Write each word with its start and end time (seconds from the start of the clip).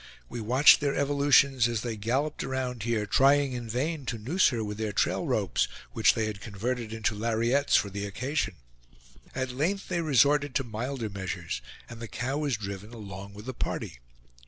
We 0.29 0.41
watched 0.41 0.79
their 0.79 0.95
evolutions 0.95 1.67
as 1.67 1.81
they 1.81 1.95
galloped 1.95 2.43
around 2.43 2.81
here, 2.81 3.05
trying 3.05 3.53
in 3.53 3.69
vain 3.69 4.07
to 4.07 4.17
noose 4.17 4.47
her 4.47 4.63
with 4.63 4.79
their 4.79 4.91
trail 4.93 5.27
ropes, 5.27 5.67
which 5.91 6.15
they 6.15 6.25
had 6.25 6.41
converted 6.41 6.91
into 6.91 7.13
lariettes 7.13 7.75
for 7.75 7.91
the 7.91 8.07
occasion. 8.07 8.55
At 9.35 9.51
length 9.51 9.89
they 9.89 10.01
resorted 10.01 10.55
to 10.55 10.63
milder 10.63 11.07
measures, 11.07 11.61
and 11.87 11.99
the 11.99 12.07
cow 12.07 12.39
was 12.39 12.57
driven 12.57 12.91
along 12.95 13.35
with 13.35 13.45
the 13.45 13.53
party. 13.53 13.99